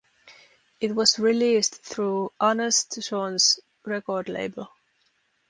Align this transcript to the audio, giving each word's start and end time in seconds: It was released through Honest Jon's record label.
It 0.79 0.95
was 0.95 1.19
released 1.19 1.83
through 1.83 2.31
Honest 2.39 2.99
Jon's 3.07 3.59
record 3.85 4.29
label. 4.29 4.67